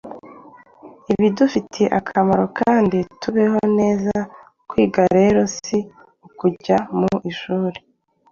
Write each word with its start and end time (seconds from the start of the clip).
ibidufitiye 1.13 1.87
akamaro 1.99 2.45
kandi 2.59 2.97
tubeho 3.21 3.59
neza. 3.79 4.15
Kwiga 4.69 5.03
rero 5.17 5.39
si 5.57 5.77
ukujya 6.27 6.77
mu 6.97 7.09
ishuri 7.31 7.77